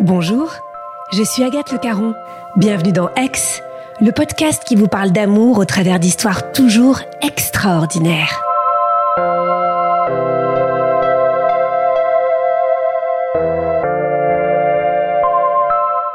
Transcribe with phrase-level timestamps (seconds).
[0.00, 0.52] Bonjour,
[1.12, 2.14] je suis Agathe Le Caron.
[2.56, 3.30] Bienvenue dans Aix,
[4.00, 8.40] le podcast qui vous parle d'amour au travers d'histoires toujours extraordinaires.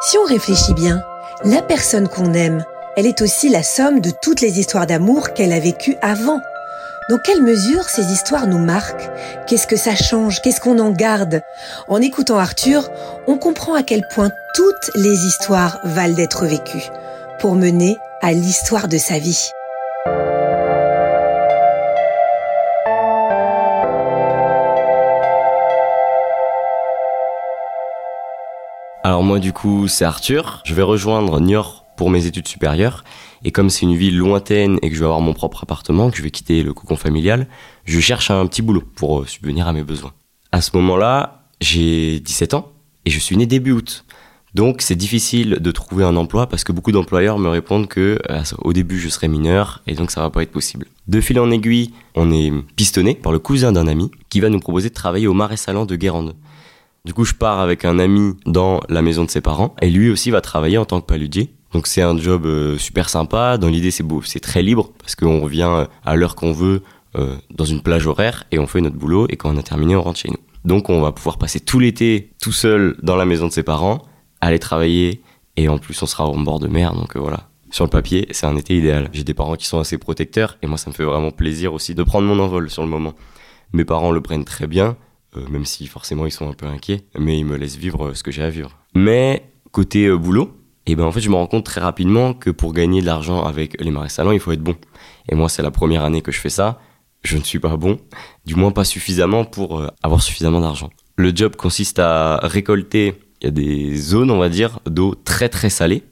[0.02, 1.02] Si on réfléchit bien,
[1.45, 2.66] la personne qu'on aime,
[2.97, 6.41] elle est aussi la somme de toutes les histoires d'amour qu'elle a vécues avant.
[7.09, 9.09] Dans quelle mesure ces histoires nous marquent?
[9.47, 10.43] Qu'est-ce que ça change?
[10.43, 11.41] Qu'est-ce qu'on en garde?
[11.87, 12.87] En écoutant Arthur,
[13.25, 16.88] on comprend à quel point toutes les histoires valent d'être vécues
[17.39, 19.49] pour mener à l'histoire de sa vie.
[29.03, 33.03] Alors moi du coup c'est Arthur, je vais rejoindre Niort pour mes études supérieures
[33.43, 36.17] et comme c'est une ville lointaine et que je vais avoir mon propre appartement, que
[36.17, 37.47] je vais quitter le cocon familial,
[37.85, 40.13] je cherche un petit boulot pour euh, subvenir à mes besoins.
[40.51, 42.71] À ce moment-là, j'ai 17 ans
[43.05, 44.05] et je suis né début août.
[44.55, 48.71] Donc c'est difficile de trouver un emploi parce que beaucoup d'employeurs me répondent que euh,
[48.73, 50.87] début je serai mineur et donc ça va pas être possible.
[51.07, 54.59] De fil en aiguille, on est pistonné par le cousin d'un ami qui va nous
[54.59, 56.35] proposer de travailler au marais salant de Guérande.
[57.05, 60.09] Du coup, je pars avec un ami dans la maison de ses parents et lui
[60.09, 61.53] aussi va travailler en tant que paludier.
[61.73, 63.58] Donc c'est un job euh, super sympa.
[63.58, 66.81] Dans l'idée, c'est beau, c'est très libre parce qu'on revient euh, à l'heure qu'on veut
[67.16, 69.95] euh, dans une plage horaire et on fait notre boulot et quand on a terminé,
[69.95, 70.40] on rentre chez nous.
[70.66, 74.02] Donc on va pouvoir passer tout l'été tout seul dans la maison de ses parents,
[74.42, 75.22] aller travailler
[75.58, 76.94] et en plus on sera en bord de mer.
[76.94, 77.50] Donc voilà.
[77.72, 79.09] Sur le papier, c'est un été idéal.
[79.13, 81.94] J'ai des parents qui sont assez protecteurs et moi ça me fait vraiment plaisir aussi
[81.94, 83.13] de prendre mon envol sur le moment.
[83.74, 84.97] Mes parents le prennent très bien,
[85.52, 88.31] même si forcément ils sont un peu inquiets, mais ils me laissent vivre ce que
[88.31, 88.72] j'ai à vivre.
[88.96, 90.59] Mais côté boulot,
[90.89, 93.44] et ben en fait je me rends compte très rapidement que pour gagner de l'argent
[93.44, 94.75] avec les marais salants, il faut être bon.
[95.29, 96.79] Et moi c'est la première année que je fais ça,
[97.23, 98.00] je ne suis pas bon,
[98.45, 100.89] du moins pas suffisamment pour euh, avoir suffisamment d'argent.
[101.16, 105.47] Le job consiste à récolter, il y a des zones on va dire d'eau très
[105.47, 106.03] très salée,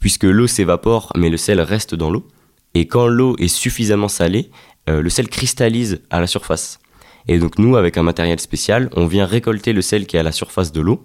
[0.00, 2.26] puisque l'eau s'évapore mais le sel reste dans l'eau.
[2.74, 4.50] Et quand l'eau est suffisamment salée,
[4.88, 6.80] euh, le sel cristallise à la surface.
[7.28, 10.24] Et donc nous, avec un matériel spécial, on vient récolter le sel qui est à
[10.24, 11.04] la surface de l'eau.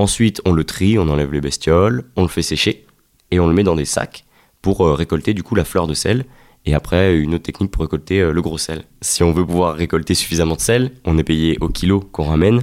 [0.00, 2.86] Ensuite, on le trie, on enlève les bestioles, on le fait sécher
[3.30, 4.24] et on le met dans des sacs
[4.62, 6.24] pour euh, récolter du coup la fleur de sel.
[6.64, 8.84] Et après, une autre technique pour récolter euh, le gros sel.
[9.02, 12.62] Si on veut pouvoir récolter suffisamment de sel, on est payé au kilo qu'on ramène.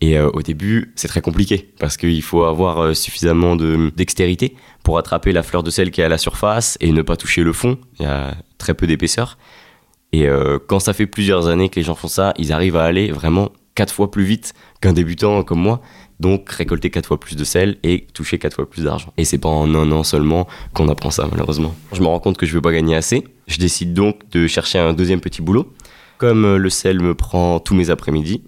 [0.00, 4.98] Et euh, au début, c'est très compliqué parce qu'il faut avoir suffisamment de dextérité pour
[4.98, 7.52] attraper la fleur de sel qui est à la surface et ne pas toucher le
[7.52, 7.78] fond.
[8.00, 9.38] Il y a très peu d'épaisseur.
[10.12, 10.28] Et
[10.68, 13.50] quand ça fait plusieurs années que les gens font ça, ils arrivent à aller vraiment
[13.74, 15.80] quatre fois plus vite qu'un débutant comme moi.
[16.20, 19.12] Donc récolter quatre fois plus de sel et toucher quatre fois plus d'argent.
[19.16, 21.74] Et c'est pas en un an seulement qu'on apprend ça malheureusement.
[21.92, 23.24] Je me rends compte que je vais pas gagner assez.
[23.46, 25.72] Je décide donc de chercher un deuxième petit boulot.
[26.18, 28.44] Comme euh, le sel me prend tous mes après-midi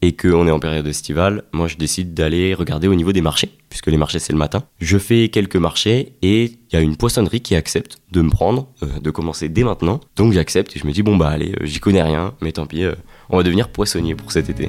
[0.00, 3.50] et qu'on est en période estivale, moi je décide d'aller regarder au niveau des marchés,
[3.68, 4.62] puisque les marchés c'est le matin.
[4.78, 8.68] Je fais quelques marchés et il y a une poissonnerie qui accepte de me prendre,
[8.84, 9.98] euh, de commencer dès maintenant.
[10.14, 12.66] Donc j'accepte et je me dis bon bah allez, euh, j'y connais rien, mais tant
[12.66, 12.84] pis,
[13.30, 14.68] on va devenir poissonnier pour cet été.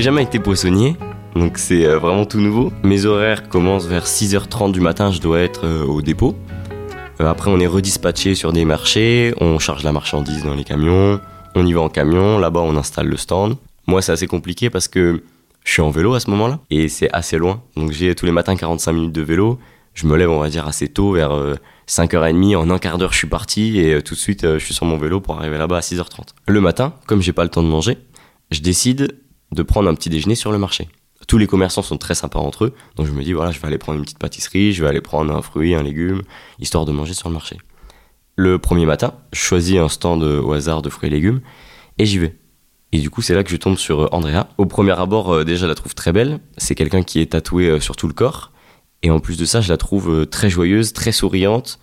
[0.00, 0.96] J'ai jamais été poissonnier,
[1.34, 2.72] donc c'est euh, vraiment tout nouveau.
[2.82, 6.34] Mes horaires commencent vers 6h30 du matin, je dois être euh, au dépôt.
[7.20, 11.20] Euh, après, on est redispatché sur des marchés, on charge la marchandise dans les camions,
[11.54, 13.58] on y va en camion, là-bas on installe le stand.
[13.86, 15.22] Moi, c'est assez compliqué parce que
[15.64, 17.62] je suis en vélo à ce moment-là et c'est assez loin.
[17.76, 19.58] Donc j'ai tous les matins 45 minutes de vélo.
[19.92, 21.56] Je me lève, on va dire, assez tôt, vers euh,
[21.88, 22.56] 5h30.
[22.56, 24.96] En un quart d'heure, je suis parti et tout de suite, je suis sur mon
[24.96, 26.28] vélo pour arriver là-bas à 6h30.
[26.46, 27.98] Le matin, comme j'ai pas le temps de manger,
[28.50, 29.19] je décide
[29.52, 30.88] de prendre un petit déjeuner sur le marché.
[31.26, 33.66] Tous les commerçants sont très sympas entre eux, donc je me dis voilà, je vais
[33.66, 36.22] aller prendre une petite pâtisserie, je vais aller prendre un fruit, un légume,
[36.58, 37.58] histoire de manger sur le marché.
[38.36, 41.40] Le premier matin, je choisis un stand au hasard de fruits et légumes
[41.98, 42.40] et j'y vais.
[42.92, 44.48] Et du coup, c'est là que je tombe sur euh, Andrea.
[44.58, 46.40] Au premier abord, euh, déjà, je la trouve très belle.
[46.56, 48.52] C'est quelqu'un qui est tatoué euh, sur tout le corps.
[49.02, 51.78] Et en plus de ça, je la trouve très joyeuse, très souriante,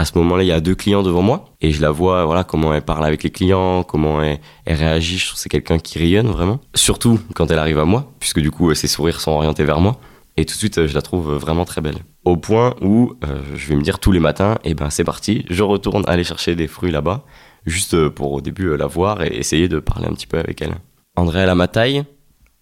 [0.00, 2.42] À ce moment-là, il y a deux clients devant moi et je la vois, voilà,
[2.42, 5.18] comment elle parle avec les clients, comment elle, réagit.
[5.18, 6.58] Je trouve que c'est quelqu'un qui rayonne vraiment.
[6.74, 10.00] Surtout quand elle arrive à moi, puisque du coup, ses sourires sont orientés vers moi.
[10.38, 11.98] Et tout de suite, je la trouve vraiment très belle.
[12.24, 15.44] Au point où euh, je vais me dire tous les matins, eh ben c'est parti,
[15.50, 17.26] je retourne aller chercher des fruits là-bas,
[17.66, 20.76] juste pour au début la voir et essayer de parler un petit peu avec elle.
[21.14, 22.04] André, elle a ma taille,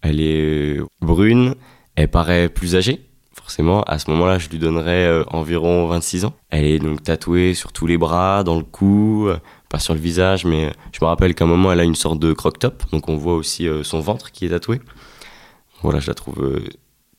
[0.01, 1.55] elle est brune,
[1.95, 3.08] elle paraît plus âgée.
[3.49, 6.33] Forcément, à ce moment-là, je lui donnerais euh, environ 26 ans.
[6.51, 9.99] Elle est donc tatouée sur tous les bras, dans le cou, euh, pas sur le
[9.99, 12.83] visage, mais euh, je me rappelle qu'à un moment, elle a une sorte de croque-top,
[12.91, 14.79] donc on voit aussi son ventre qui est tatoué.
[15.81, 16.61] Voilà, je la trouve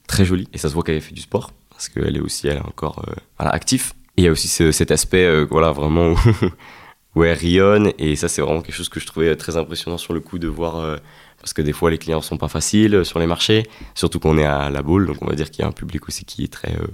[0.06, 2.47] très jolie, et ça se voit qu'elle a fait du sport, parce qu'elle est aussi,
[2.47, 3.05] elle est encore
[3.38, 3.93] active.
[4.17, 6.15] Et il y a aussi cet aspect, voilà, vraiment
[7.17, 10.15] où, elle rayonne, et ça, c'est vraiment quelque chose que je trouvais très impressionnant sur
[10.15, 11.01] le coup de voir
[11.41, 14.45] parce que des fois les clients sont pas faciles sur les marchés, surtout qu'on est
[14.45, 16.53] à la boule, donc on va dire qu'il y a un public aussi qui est
[16.53, 16.87] très euh,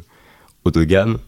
[0.65, 1.19] haut de gamme,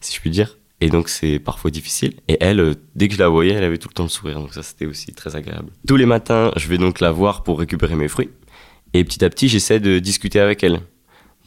[0.00, 0.58] si je puis dire.
[0.80, 2.14] Et donc c'est parfois difficile.
[2.26, 4.40] Et elle, euh, dès que je la voyais, elle avait tout le temps le sourire,
[4.40, 5.70] donc ça c'était aussi très agréable.
[5.86, 8.30] Tous les matins, je vais donc la voir pour récupérer mes fruits,
[8.94, 10.80] et petit à petit, j'essaie de discuter avec elle.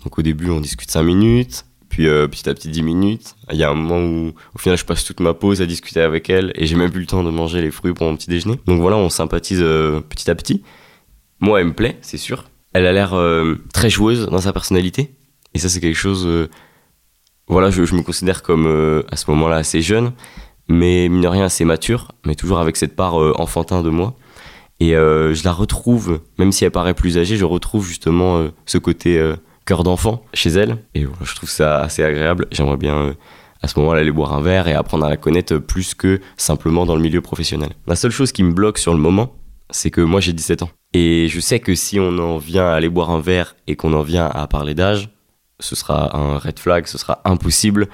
[0.04, 1.66] Donc au début, on discute 5 minutes,
[1.96, 3.36] puis euh, petit à petit 10 minutes.
[3.54, 6.02] Il y a un moment où au final je passe toute ma pause à discuter
[6.02, 8.30] avec elle et j'ai même plus le temps de manger les fruits pour mon petit
[8.30, 8.60] déjeuner.
[8.68, 10.62] Donc voilà, on sympathise petit à petit.
[11.40, 12.46] Moi, elle me plaît, c'est sûr.
[12.74, 15.16] Elle a l'air euh, très joueuse dans sa personnalité.
[15.54, 16.26] Et ça, c'est quelque chose.
[16.26, 16.50] Euh,
[17.48, 20.12] voilà, je, me considère comme euh, à ce moment-là assez jeune,
[20.68, 24.16] mais mine de rien assez mature, mais toujours avec cette part enfantin de moi.
[24.82, 29.34] Et je la retrouve, même si elle paraît plus âgée, je retrouve justement ce côté
[29.66, 30.78] cœur d'enfant chez elle.
[30.94, 32.48] Et je trouve ça assez agréable.
[32.52, 33.16] J'aimerais bien
[33.62, 36.86] à ce moment-là aller boire un verre et apprendre à la connaître plus que simplement
[36.86, 37.70] dans le milieu professionnel.
[37.88, 39.36] La seule chose qui me bloque sur le moment,
[39.72, 40.70] c'est que moi j'ai 17 ans.
[40.94, 43.94] Et je sais que si on en vient à aller boire un verre et qu'on
[43.94, 45.10] en vient à parler d'âge,
[45.60, 47.88] ce sera un red flag, ce sera impossible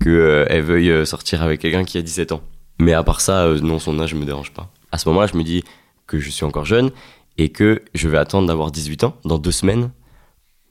[0.00, 2.42] qu'elle euh, veuille euh, sortir avec quelqu'un qui a 17 ans.
[2.78, 4.70] Mais à part ça, euh, non, son âge ne me dérange pas.
[4.92, 5.64] À ce moment-là, je me dis
[6.06, 6.90] que je suis encore jeune
[7.38, 9.90] et que je vais attendre d'avoir 18 ans dans deux semaines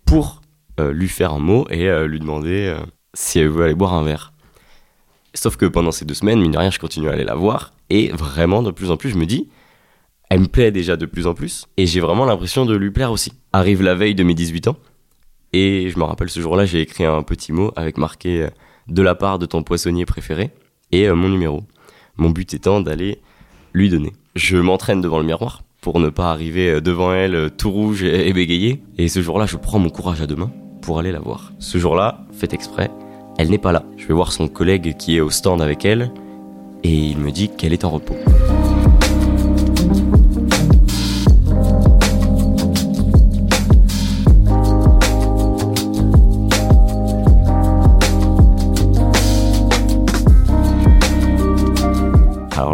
[0.06, 0.42] pour
[0.80, 2.76] lui faire un mot et lui demander
[3.14, 4.34] si elle veut aller boire un verre.
[5.36, 7.74] Sauf que pendant ces deux semaines, mine de rien, je continue à aller la voir
[7.90, 9.50] et vraiment, de plus en plus, je me dis,
[10.30, 13.12] elle me plaît déjà de plus en plus et j'ai vraiment l'impression de lui plaire
[13.12, 13.34] aussi.
[13.52, 14.78] Arrive la veille de mes 18 ans
[15.54, 18.50] et je me rappelle ce jour-là, j'ai écrit un petit mot avec marqué euh,
[18.88, 20.52] de la part de ton poissonnier préféré
[20.92, 21.64] et euh, mon numéro.
[22.18, 23.20] Mon but étant d'aller
[23.74, 24.14] lui donner.
[24.36, 28.34] Je m'entraîne devant le miroir pour ne pas arriver euh, devant elle tout rouge et
[28.34, 28.82] bégayé.
[28.98, 30.52] Et ce jour-là, je prends mon courage à deux mains
[30.82, 31.52] pour aller la voir.
[31.60, 32.90] Ce jour-là, fait exprès,
[33.38, 33.84] elle n'est pas là.
[33.98, 36.12] Je vais voir son collègue qui est au stand avec elle
[36.84, 38.16] et il me dit qu'elle est en repos.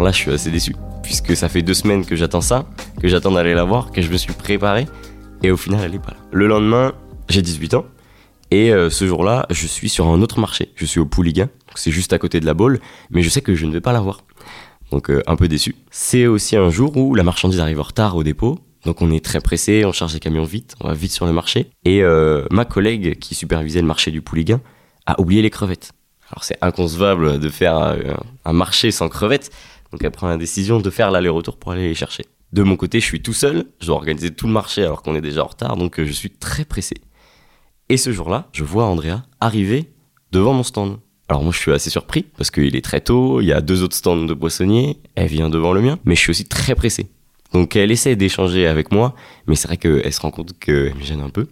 [0.00, 2.64] Là, je suis assez déçu, puisque ça fait deux semaines que j'attends ça,
[3.00, 4.86] que j'attends d'aller la voir, que je me suis préparé,
[5.42, 6.16] et au final, elle est pas là.
[6.32, 6.94] Le lendemain,
[7.28, 7.84] j'ai 18 ans,
[8.50, 10.72] et euh, ce jour-là, je suis sur un autre marché.
[10.74, 12.80] Je suis au Pouliguen, c'est juste à côté de la Baule,
[13.10, 14.24] mais je sais que je ne vais pas la voir.
[14.90, 15.76] Donc euh, un peu déçu.
[15.90, 19.24] C'est aussi un jour où la marchandise arrive en retard au dépôt, donc on est
[19.24, 21.70] très pressé, on charge les camions vite, on va vite sur le marché.
[21.84, 24.60] Et euh, ma collègue qui supervisait le marché du Pouliguen
[25.06, 25.92] a oublié les crevettes.
[26.32, 27.96] Alors c'est inconcevable de faire
[28.44, 29.50] un marché sans crevettes,
[29.92, 32.24] donc elle prend la décision de faire l'aller-retour pour aller les chercher.
[32.52, 35.14] De mon côté, je suis tout seul, je dois organiser tout le marché alors qu'on
[35.14, 36.96] est déjà en retard, donc euh, je suis très pressé.
[37.88, 39.92] Et ce jour-là, je vois Andrea arriver
[40.32, 40.98] devant mon stand.
[41.28, 43.82] Alors moi je suis assez surpris parce qu'il est très tôt, il y a deux
[43.82, 47.08] autres stands de poissonniers, elle vient devant le mien, mais je suis aussi très pressé.
[47.52, 49.14] Donc elle essaie d'échanger avec moi,
[49.46, 51.46] mais c'est vrai qu'elle se rend compte qu'elle me gêne un peu.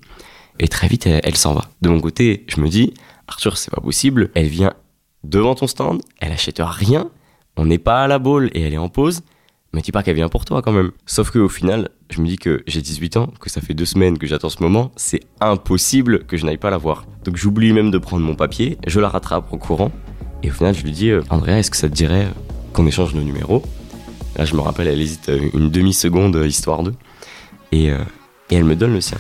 [0.59, 1.71] Et très vite, elle, elle s'en va.
[1.83, 2.93] De mon côté, je me dis,
[3.29, 4.31] Arthur, c'est pas possible.
[4.35, 4.73] Elle vient
[5.25, 7.11] devant ton stand, elle achète rien,
[7.59, 9.23] on n'est pas à la boule et elle est en pause,
[9.75, 10.93] mais dis pas qu'elle vient pour toi quand même.
[11.07, 14.17] Sauf qu'au final, je me dis que j'ai 18 ans, que ça fait deux semaines
[14.17, 17.05] que j'attends ce moment, c'est impossible que je n'aille pas la voir.
[17.25, 19.91] Donc j'oublie même de prendre mon papier, je la rattrape en courant,
[20.43, 22.29] et au final je lui dis, euh, Andrea, est-ce que ça te dirait
[22.73, 23.62] qu'on échange nos numéros?
[24.37, 26.95] Là je me rappelle, elle hésite une demi-seconde, histoire d'eux,
[27.73, 27.99] et, euh,
[28.50, 29.19] et elle me donne le sien.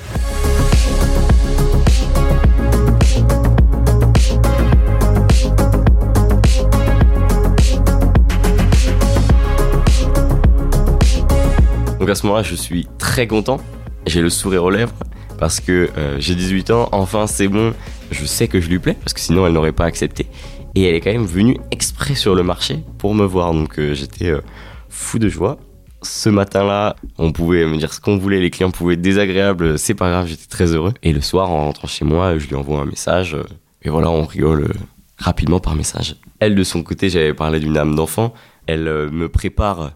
[12.10, 13.60] À ce moment-là, je suis très content.
[14.06, 14.94] J'ai le sourire aux lèvres
[15.38, 16.88] parce que euh, j'ai 18 ans.
[16.92, 17.74] Enfin, c'est bon.
[18.10, 20.26] Je sais que je lui plais parce que sinon, elle n'aurait pas accepté.
[20.74, 23.52] Et elle est quand même venue exprès sur le marché pour me voir.
[23.52, 24.40] Donc euh, j'étais euh,
[24.88, 25.58] fou de joie.
[26.02, 29.94] Ce matin-là, on pouvait me dire ce qu'on voulait, les clients pouvaient être désagréables, c'est
[29.94, 30.94] pas grave, j'étais très heureux.
[31.02, 33.36] Et le soir, en rentrant chez moi, je lui envoie un message,
[33.82, 34.72] et voilà, on rigole
[35.16, 36.14] rapidement par message.
[36.38, 38.32] Elle, de son côté, j'avais parlé d'une âme d'enfant.
[38.68, 39.90] Elle me prépare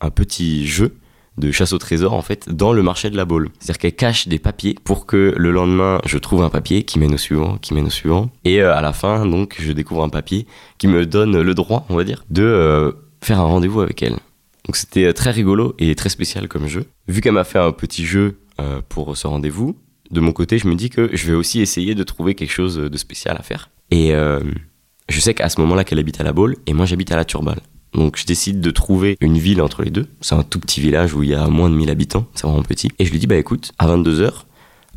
[0.00, 0.99] un petit jeu
[1.40, 3.50] de chasse au trésor en fait dans le marché de la Baule.
[3.58, 7.14] C'est-à-dire qu'elle cache des papiers pour que le lendemain je trouve un papier qui mène
[7.14, 10.08] au suivant, qui mène au suivant, et euh, à la fin donc je découvre un
[10.08, 10.46] papier
[10.78, 12.92] qui me donne le droit, on va dire, de euh,
[13.22, 14.16] faire un rendez-vous avec elle.
[14.66, 16.84] Donc c'était euh, très rigolo et très spécial comme jeu.
[17.08, 18.38] Vu qu'elle m'a fait un petit jeu
[18.90, 19.74] pour ce rendez-vous,
[20.10, 22.76] de mon côté je me dis que je vais aussi essayer de trouver quelque chose
[22.76, 23.70] de spécial à faire.
[23.90, 24.12] Et
[25.08, 27.24] je sais qu'à ce moment-là qu'elle habite à la Baule et moi j'habite à la
[27.24, 27.60] Turballe.
[27.94, 30.06] Donc je décide de trouver une ville entre les deux.
[30.20, 32.62] C'est un tout petit village où il y a moins de 1000 habitants, c'est vraiment
[32.62, 32.90] petit.
[32.98, 34.44] Et je lui dis, bah écoute, à 22h,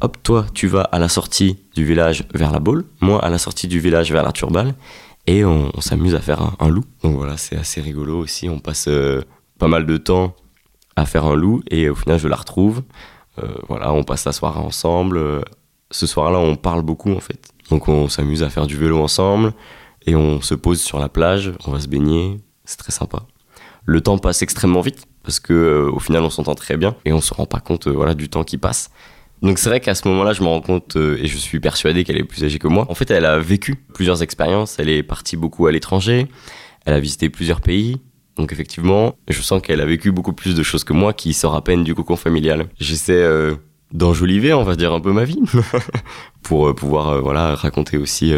[0.01, 3.37] hop, toi, tu vas à la sortie du village vers la Baule, moi à la
[3.37, 4.75] sortie du village vers la Turballe,
[5.25, 6.83] et on, s'amuse à faire un, loup.
[7.01, 8.49] Donc voilà, c'est assez rigolo aussi.
[8.49, 9.21] On passe euh,
[9.57, 10.35] pas mal de temps
[10.95, 12.83] à faire un loup, et au final, je la retrouve.
[13.41, 15.43] Euh, voilà, on passe la soirée ensemble.
[15.89, 17.49] Ce soir-là, on parle beaucoup en fait.
[17.69, 19.53] Donc on s'amuse à faire du vélo ensemble,
[20.05, 23.23] et on se pose sur la plage, on va se baigner, c'est très sympa.
[23.85, 27.13] Le temps passe extrêmement vite parce que euh, au final on s'entend très bien et
[27.13, 28.89] on se rend pas compte euh, voilà du temps qui passe.
[29.41, 32.05] Donc c'est vrai qu'à ce moment-là, je me rends compte euh, et je suis persuadé
[32.05, 32.85] qu'elle est plus âgée que moi.
[32.89, 36.27] En fait, elle a vécu plusieurs expériences, elle est partie beaucoup à l'étranger,
[36.85, 37.97] elle a visité plusieurs pays.
[38.37, 41.55] Donc effectivement, je sens qu'elle a vécu beaucoup plus de choses que moi qui sort
[41.55, 42.67] à peine du cocon familial.
[42.79, 43.23] J'essaie
[43.91, 45.39] d'enjoliver, on va dire un peu ma vie
[46.41, 48.33] pour pouvoir voilà raconter aussi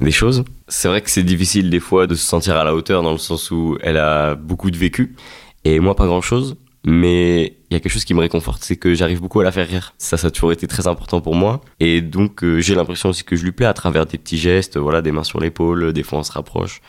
[0.00, 0.44] des choses.
[0.68, 3.18] C'est vrai que c'est difficile des fois de se sentir à la hauteur dans le
[3.18, 5.16] sens où elle a beaucoup de vécu
[5.64, 6.56] et moi pas grand chose.
[6.88, 9.50] Mais il y a quelque chose qui me réconforte, c'est que j'arrive beaucoup à la
[9.50, 9.92] faire rire.
[9.98, 11.60] Ça, ça a toujours été très important pour moi.
[11.80, 14.76] Et donc, euh, j'ai l'impression aussi que je lui plais à travers des petits gestes,
[14.76, 16.80] voilà, des mains sur l'épaule, des fois on se rapproche.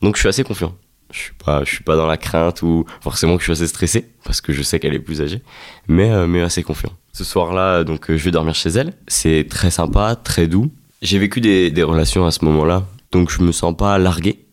[0.00, 0.74] Donc, je suis assez confiant.
[1.12, 3.66] Je suis pas, je suis pas dans la crainte ou forcément que je suis assez
[3.66, 5.42] stressé parce que je sais qu'elle est plus âgée,
[5.88, 6.90] mais, euh, mais assez confiant.
[7.12, 8.94] Ce soir-là, donc, euh, je vais dormir chez elle.
[9.08, 10.72] C'est très sympa, très doux.
[11.04, 14.46] J'ai vécu des, relations à ce moment-là, donc je me sens pas largué.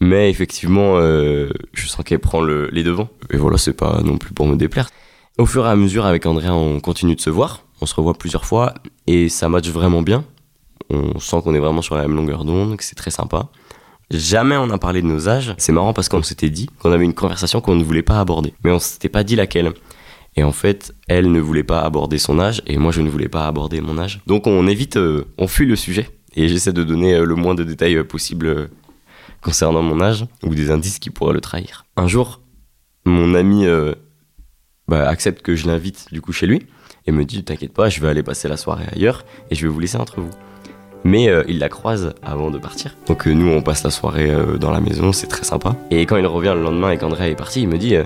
[0.00, 3.10] Mais effectivement, euh, je sens qu'elle prend le, les devants.
[3.28, 4.88] Et voilà, c'est pas non plus pour me déplaire.
[5.36, 7.66] Au fur et à mesure, avec Andrea, on continue de se voir.
[7.82, 8.72] On se revoit plusieurs fois
[9.06, 10.24] et ça match vraiment bien.
[10.88, 13.50] On sent qu'on est vraiment sur la même longueur d'onde, que c'est très sympa.
[14.10, 15.54] Jamais on a parlé de nos âges.
[15.58, 18.54] C'est marrant parce qu'on s'était dit qu'on avait une conversation qu'on ne voulait pas aborder.
[18.64, 19.74] Mais on s'était pas dit laquelle.
[20.36, 23.28] Et en fait, elle ne voulait pas aborder son âge et moi je ne voulais
[23.28, 24.20] pas aborder mon âge.
[24.26, 27.54] Donc on évite, euh, on fuit le sujet et j'essaie de donner euh, le moins
[27.54, 28.70] de détails euh, possible
[29.42, 31.84] concernant mon âge ou des indices qui pourraient le trahir.
[31.96, 32.40] Un jour,
[33.04, 33.66] mon ami
[34.86, 36.66] bah, accepte que je l'invite du coup chez lui
[37.06, 39.72] et me dit T'inquiète pas, je vais aller passer la soirée ailleurs et je vais
[39.72, 40.30] vous laisser entre vous.
[41.02, 42.96] Mais il la croise avant de partir.
[43.08, 45.74] Donc nous, on passe la soirée dans la maison, c'est très sympa.
[45.90, 47.96] Et quand il revient le lendemain et qu'André est parti, il me dit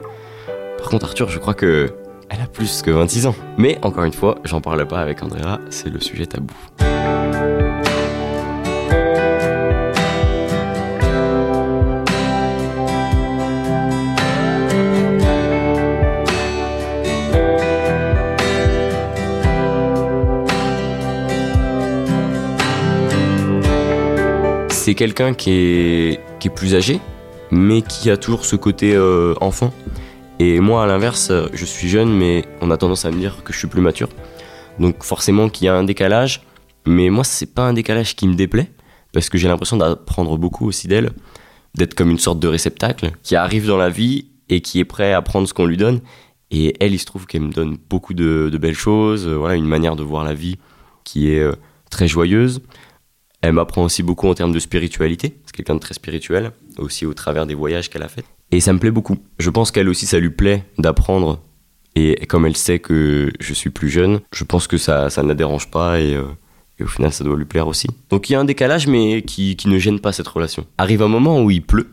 [0.78, 1.92] Par contre, Arthur, je crois que
[2.28, 3.34] elle a plus que 26 ans.
[3.58, 6.54] Mais encore une fois, j'en parle pas avec Andrea, c'est le sujet tabou.
[24.70, 26.20] C'est quelqu'un qui est,
[26.54, 27.00] plus âgé,
[27.50, 29.72] mais qui a toujours ce côté euh, enfant.
[30.38, 33.52] Et moi, à l'inverse, je suis jeune, mais on a tendance à me dire que
[33.52, 34.08] je suis plus mature.
[34.78, 36.42] Donc forcément qu'il y a un décalage,
[36.86, 38.70] mais moi, c'est pas un décalage qui me déplaît,
[39.12, 41.12] parce que j'ai l'impression d'apprendre beaucoup aussi d'elle,
[41.74, 45.12] d'être comme une sorte de réceptacle qui arrive dans la vie et qui est prêt
[45.12, 46.00] à prendre ce qu'on lui donne.
[46.50, 49.96] Et elle, il se trouve qu'elle me donne beaucoup de, belles choses, voilà, une manière
[49.96, 50.58] de voir la vie
[51.04, 51.54] qui est euh,
[51.90, 52.60] très joyeuse.
[53.40, 57.14] Elle m'apprend aussi beaucoup en termes de spiritualité, c'est quelqu'un de très spirituel, aussi au
[57.14, 58.24] travers des voyages qu'elle a fait.
[58.52, 59.18] Et ça me plaît beaucoup.
[59.38, 61.40] Je pense qu'elle aussi, ça lui plaît d'apprendre.
[61.94, 65.28] Et comme elle sait que je suis plus jeune, je pense que ça, ça ne
[65.28, 66.24] la dérange pas et, euh,
[66.80, 67.88] au final, ça doit lui plaire aussi.
[68.10, 70.66] Donc il y a un décalage, mais qui, qui, ne gêne pas cette relation.
[70.76, 71.88] Arrive un moment où il pleut.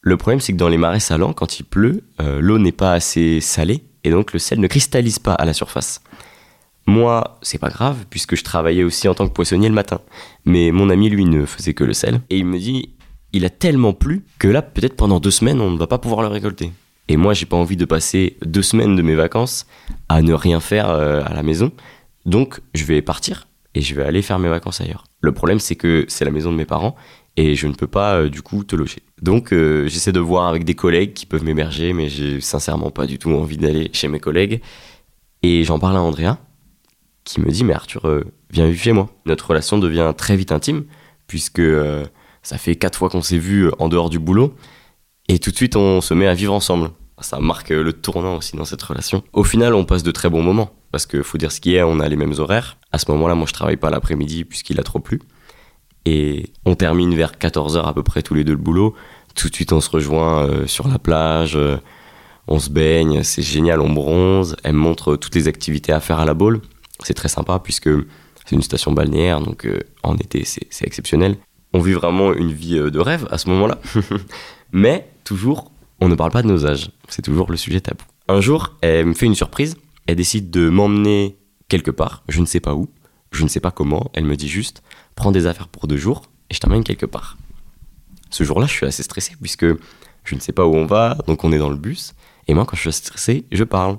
[0.00, 2.92] Le problème, c'est que dans les marais salants, quand il pleut, euh, l'eau n'est pas
[2.92, 6.00] assez salée et donc le sel ne cristallise pas à la surface.
[6.88, 10.00] Moi, c'est pas grave, puisque je travaillais aussi en tant que poissonnier le matin.
[10.44, 12.20] Mais mon ami, lui, ne faisait que le sel.
[12.30, 12.90] Et il me dit,
[13.36, 16.22] il a tellement plu que là, peut-être pendant deux semaines, on ne va pas pouvoir
[16.22, 16.72] le récolter.
[17.08, 19.66] Et moi, j'ai pas envie de passer deux semaines de mes vacances
[20.08, 21.70] à ne rien faire euh, à la maison.
[22.24, 25.04] Donc, je vais partir et je vais aller faire mes vacances ailleurs.
[25.20, 26.96] Le problème, c'est que c'est la maison de mes parents
[27.36, 29.02] et je ne peux pas, euh, du coup, te loger.
[29.20, 33.06] Donc, euh, j'essaie de voir avec des collègues qui peuvent m'héberger, mais j'ai sincèrement pas
[33.06, 34.62] du tout envie d'aller chez mes collègues.
[35.42, 36.38] Et j'en parle à Andrea,
[37.24, 39.10] qui me dit Mais Arthur, viens vivre chez moi.
[39.26, 40.84] Notre relation devient très vite intime,
[41.26, 41.60] puisque
[42.46, 44.54] ça fait quatre fois qu'on s'est vu euh, en dehors du boulot.
[45.26, 46.90] Et tout de suite, on se met à vivre ensemble.
[47.20, 49.24] Ça marque euh, le tournant aussi dans cette relation.
[49.32, 50.70] Au final, on passe de très bons moments.
[50.92, 52.78] Parce qu'il faut dire ce qui est, on a les mêmes horaires.
[52.92, 55.20] À ce moment-là, moi, je travaille pas l'après-midi puisqu'il a trop plu.
[56.04, 58.94] Et on termine vers 14h à peu près tous les deux le boulot.
[59.34, 61.58] Tout de suite, on se rejoint euh, sur la plage,
[62.46, 64.54] on se baigne, c'est génial, on bronze.
[64.62, 66.60] Elle me montre toutes les activités à faire à la boule.
[67.02, 67.90] C'est très sympa puisque
[68.44, 69.68] c'est une station balnéaire, donc
[70.04, 71.38] en été, c'est exceptionnel.
[71.76, 73.78] On vit vraiment une vie de rêve à ce moment-là.
[74.72, 76.90] Mais toujours, on ne parle pas de nos âges.
[77.06, 78.02] C'est toujours le sujet tabou.
[78.28, 79.76] Un jour, elle me fait une surprise.
[80.06, 81.36] Elle décide de m'emmener
[81.68, 82.88] quelque part, je ne sais pas où,
[83.30, 84.10] je ne sais pas comment.
[84.14, 84.82] Elle me dit juste,
[85.16, 87.36] prends des affaires pour deux jours et je t'emmène quelque part.
[88.30, 89.66] Ce jour-là, je suis assez stressé puisque
[90.24, 92.14] je ne sais pas où on va, donc on est dans le bus.
[92.48, 93.98] Et moi, quand je suis stressé, je parle.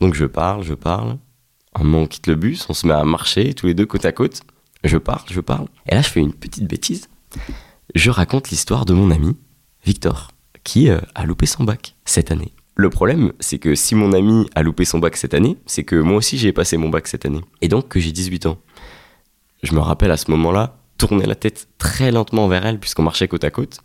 [0.00, 1.18] Donc je parle, je parle.
[1.72, 4.04] Un moment, on quitte le bus, on se met à marcher tous les deux côte
[4.04, 4.42] à côte.
[4.84, 5.66] Je parle, je parle.
[5.88, 7.08] Et là, je fais une petite bêtise.
[7.94, 9.36] Je raconte l'histoire de mon ami,
[9.84, 10.30] Victor,
[10.64, 12.52] qui euh, a loupé son bac cette année.
[12.76, 15.96] Le problème, c'est que si mon ami a loupé son bac cette année, c'est que
[15.96, 17.42] moi aussi j'ai passé mon bac cette année.
[17.60, 18.58] Et donc que j'ai 18 ans.
[19.62, 23.28] Je me rappelle à ce moment-là, tourner la tête très lentement vers elle puisqu'on marchait
[23.28, 23.80] côte à côte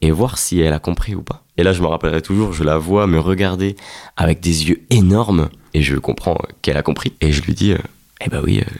[0.00, 1.44] et voir si elle a compris ou pas.
[1.56, 3.76] Et là, je me rappellerai toujours, je la vois me regarder
[4.16, 7.12] avec des yeux énormes et je comprends qu'elle a compris.
[7.20, 7.78] Et je lui dis, euh,
[8.24, 8.74] eh ben oui, euh,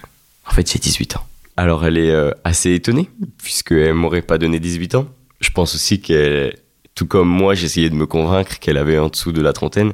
[0.46, 1.26] en fait, j'ai 18 ans.
[1.57, 5.07] Alors elle est euh, assez étonnée puisqu'elle m'aurait pas donné 18 ans.
[5.40, 6.54] Je pense aussi qu'elle
[7.00, 9.92] tout comme moi, j'essayais de me convaincre qu'elle avait en dessous de la trentaine.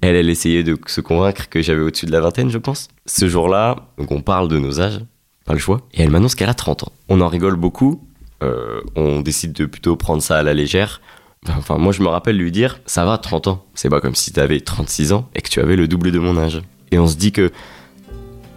[0.00, 2.86] Elle, elle essayait de se convaincre que j'avais au-dessus de la vingtaine, je pense.
[3.06, 5.00] Ce jour-là, donc on parle de nos âges,
[5.46, 6.92] pas le choix, et elle m'annonce qu'elle a 30 ans.
[7.08, 8.06] On en rigole beaucoup,
[8.44, 11.00] euh, on décide de plutôt prendre ça à la légère.
[11.48, 13.66] Enfin, moi, je me rappelle lui dire, ça va, 30 ans.
[13.74, 16.20] C'est pas comme si tu avais 36 ans et que tu avais le double de
[16.20, 16.62] mon âge.
[16.92, 17.50] Et on se dit que,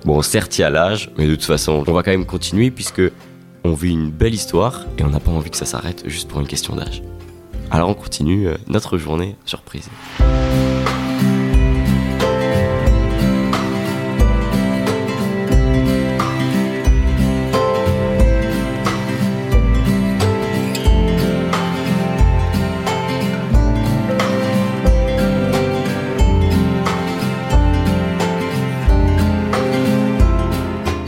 [0.05, 2.71] bon, certes, il y a l'âge, mais de toute façon, on va quand même continuer
[2.71, 3.01] puisque
[3.63, 6.39] on vit une belle histoire et on n'a pas envie que ça s'arrête juste pour
[6.39, 7.03] une question d'âge.
[7.69, 9.89] Alors on continue euh, notre journée surprise.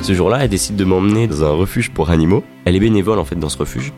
[0.10, 2.44] Ce jour-là, elle décide de m'emmener dans un refuge pour animaux.
[2.66, 3.94] Elle est bénévole en fait dans ce refuge.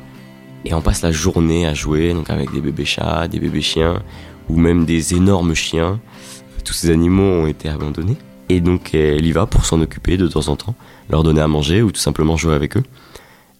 [0.65, 4.03] Et on passe la journée à jouer, donc avec des bébés chats, des bébés chiens,
[4.49, 6.01] ou même des énormes chiens.
[6.65, 8.17] Tous ces animaux ont été abandonnés.
[8.49, 10.75] Et donc elle y va pour s'en occuper de temps en temps,
[11.09, 12.83] leur donner à manger ou tout simplement jouer avec eux.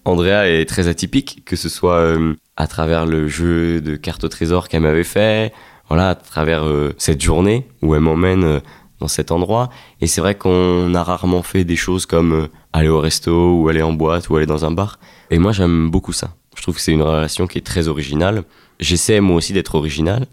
[0.04, 4.28] Andrea est très atypique, que ce soit euh, à travers le jeu de cartes au
[4.28, 5.54] trésor qu'elle m'avait fait,
[5.88, 8.60] voilà, à travers euh, cette journée où elle m'emmène euh,
[9.02, 9.68] dans cet endroit.
[10.00, 13.82] Et c'est vrai qu'on a rarement fait des choses comme aller au resto ou aller
[13.82, 14.98] en boîte ou aller dans un bar.
[15.30, 16.34] Et moi j'aime beaucoup ça.
[16.56, 18.44] Je trouve que c'est une relation qui est très originale.
[18.78, 20.26] J'essaie moi aussi d'être original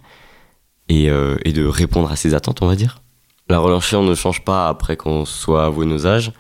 [0.88, 3.02] et, euh, et, de répondre à ses attentes, on va dire.
[3.48, 6.32] La relation ne change pas après qu'on soit avoué nos âges.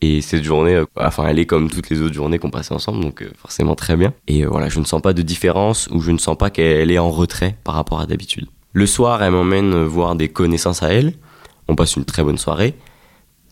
[0.00, 3.02] Et cette journée, euh, enfin, elle est comme toutes les autres journées qu'on passait ensemble,
[3.02, 4.14] donc euh, forcément très bien.
[4.28, 6.98] Et voilà, je ne sens pas de différence ou je ne sens pas qu'elle est
[6.98, 8.46] en retrait par rapport à d'habitude.
[8.72, 11.14] Le soir, elle m'emmène voir des connaissances à elle.
[11.68, 12.76] On passe une très bonne soirée.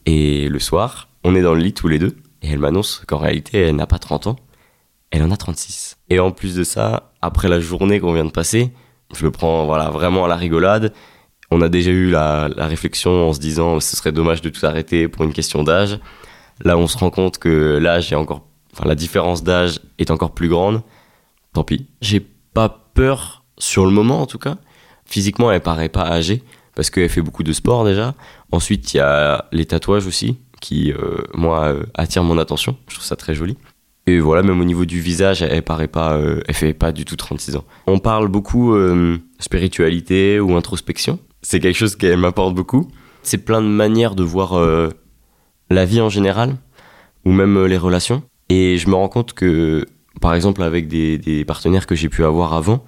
[0.06, 2.16] Et le soir, on est dans le lit tous les deux.
[2.42, 4.36] Et elle m'annonce qu'en réalité, elle n'a pas 30 ans
[5.10, 5.98] elle en a 36.
[6.10, 8.72] Et en plus de ça, après la journée qu'on vient de passer,
[9.14, 10.92] je le prends voilà, vraiment à la rigolade.
[11.50, 15.08] On a déjà eu la, réflexion en se disant ce serait dommage de tout arrêter
[15.08, 16.00] pour une question d'âge.
[16.64, 20.32] Là, on se rend compte que l'âge est encore, enfin, la différence d'âge est encore
[20.32, 20.82] plus grande.
[21.52, 21.86] Tant pis.
[22.00, 24.56] J'ai pas peur sur le moment en tout cas.
[25.04, 26.42] Physiquement, elle paraît pas âgée
[26.76, 28.14] parce qu'elle fait beaucoup de sport déjà.
[28.52, 32.76] Ensuite, il y a les tatouages aussi qui, euh, moi, euh, attirent mon attention.
[32.88, 33.56] Je trouve ça très joli.
[34.06, 37.04] Et voilà, même au niveau du visage, elle, paraît pas, euh, elle fait pas du
[37.04, 37.64] tout 36 ans.
[37.88, 38.76] On parle beaucoup
[39.40, 41.18] spiritualité ou introspection.
[41.42, 42.88] C'est quelque chose qu'elle m'apporte beaucoup.
[43.22, 44.62] C'est plein de manières de voir
[45.70, 46.56] la vie en général,
[47.24, 48.22] ou même les relations.
[48.48, 49.84] Et je me rends compte que,
[50.20, 52.84] par exemple, avec des, des partenaires que j'ai pu avoir avant,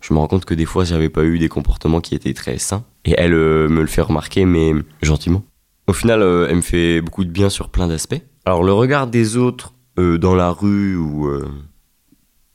[0.00, 2.58] je me rends compte que des fois, j'avais pas eu des comportements qui étaient très
[2.58, 2.84] sains.
[3.08, 5.42] Et elle me le fait remarquer, mais gentiment.
[5.86, 8.20] Au final, elle me fait beaucoup de bien sur plein d'aspects.
[8.44, 11.48] Alors, le regard des autres euh, dans la rue ou, euh,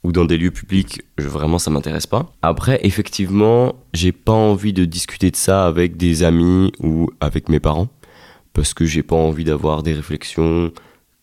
[0.04, 2.32] ou dans des lieux publics, vraiment ça m'intéresse pas.
[2.42, 7.60] Après, effectivement, j'ai pas envie de discuter de ça avec des amis ou avec mes
[7.60, 7.90] parents
[8.54, 10.72] parce que j'ai pas envie d'avoir des réflexions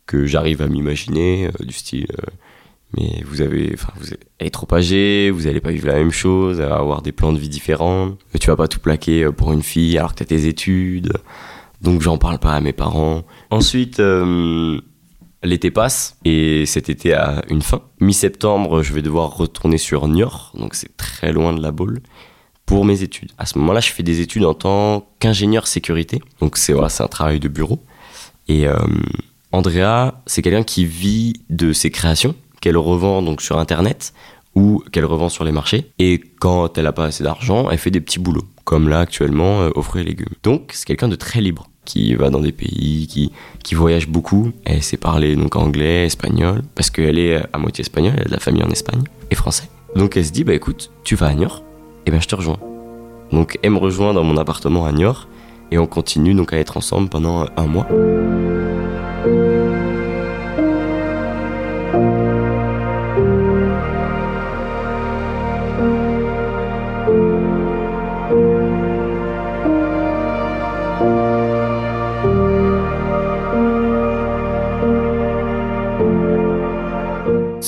[0.04, 2.08] que j'arrive à m'imaginer euh, du style
[2.96, 6.60] mais vous avez enfin vous êtes trop âgé, vous allez pas vivre la même chose,
[6.60, 10.12] avoir des plans de vie différents, tu vas pas tout plaquer pour une fille alors
[10.12, 11.12] que tu as tes études.
[11.82, 13.22] Donc j'en parle pas à mes parents.
[13.50, 14.00] Ensuite
[15.42, 17.80] L'été passe et cet été a une fin.
[17.98, 22.00] Mi-septembre, je vais devoir retourner sur Niort, donc c'est très loin de la boule,
[22.66, 23.30] pour mes études.
[23.38, 27.08] À ce moment-là, je fais des études en tant qu'ingénieur sécurité, donc c'est voilà, un
[27.08, 27.82] travail de bureau.
[28.48, 28.76] Et, euh,
[29.50, 34.12] Andrea, c'est quelqu'un qui vit de ses créations, qu'elle revend donc sur internet
[34.54, 35.92] ou qu'elle revend sur les marchés.
[35.98, 39.62] Et quand elle n'a pas assez d'argent, elle fait des petits boulots, comme là actuellement
[39.62, 40.34] euh, aux fruits et légumes.
[40.42, 44.52] Donc c'est quelqu'un de très libre, qui va dans des pays, qui, qui voyage beaucoup.
[44.64, 48.32] Elle sait parler donc anglais, espagnol, parce qu'elle est à moitié espagnole, elle a de
[48.32, 49.68] la famille en Espagne, et français.
[49.96, 51.62] Donc elle se dit, bah écoute, tu vas à Niort,
[52.06, 52.58] et ben je te rejoins.
[53.32, 55.28] Donc elle me rejoint dans mon appartement à Niort,
[55.70, 57.86] et on continue donc à être ensemble pendant un mois.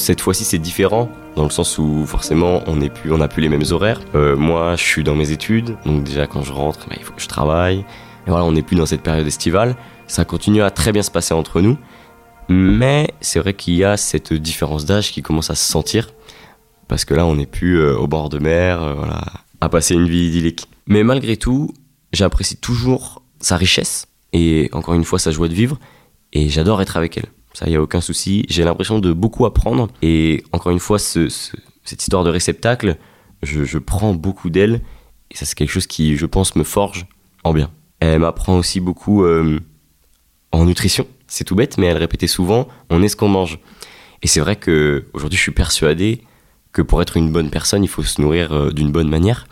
[0.02, 3.48] Cette fois-ci, c'est différent dans le sens où forcément on n'est plus, n'a plus les
[3.48, 4.00] mêmes horaires.
[4.16, 7.12] Euh, moi, je suis dans mes études, donc déjà quand je rentre, bah, il faut
[7.12, 7.84] que je travaille.
[8.26, 9.76] Et voilà, on n'est plus dans cette période estivale.
[10.08, 11.78] Ça continue à très bien se passer entre nous,
[12.48, 16.12] mais c'est vrai qu'il y a cette différence d'âge qui commence à se sentir
[16.88, 19.20] parce que là, on n'est plus euh, au bord de mer, euh, voilà,
[19.60, 20.66] à passer une vie idyllique.
[20.88, 21.72] Mais malgré tout,
[22.12, 25.78] j'apprécie toujours sa richesse et encore une fois sa joie de vivre
[26.32, 27.28] et j'adore être avec elle.
[27.54, 28.44] Ça, il n'y a aucun souci.
[28.48, 29.88] J'ai l'impression de beaucoup apprendre.
[30.00, 31.28] Et encore une fois, ce,
[31.84, 32.96] cette histoire de réceptacle,
[33.42, 34.80] je, je prends beaucoup d'elle.
[35.30, 37.06] Et ça, c'est quelque chose qui, je pense, me forge
[37.44, 37.70] en bien.
[38.00, 39.60] Elle m'apprend aussi beaucoup euh,
[40.50, 41.06] en nutrition.
[41.26, 43.58] C'est tout bête, mais elle répétait souvent on est ce qu'on mange.
[44.22, 46.22] Et c'est vrai que aujourd'hui, je suis persuadé
[46.72, 49.46] que pour être une bonne personne, il faut se nourrir euh, d'une bonne manière.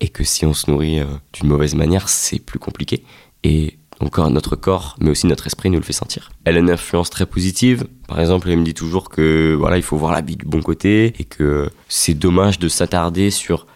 [0.00, 3.04] Et que si on se nourrit euh, d'une mauvaise manière, c'est plus compliqué.
[3.44, 6.30] Et encore notre corps, mais aussi notre esprit nous le fait sentir.
[6.44, 7.86] Elle a une influence très positive.
[8.08, 10.62] Par exemple, elle me dit toujours que voilà, il faut voir la vie du bon
[10.62, 13.66] côté et que c'est dommage de s'attarder sur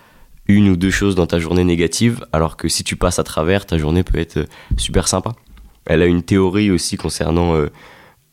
[0.46, 3.66] une ou deux choses dans ta journée négative, alors que si tu passes à travers,
[3.66, 5.32] ta journée peut être super sympa.
[5.86, 7.70] Elle a une théorie aussi concernant euh,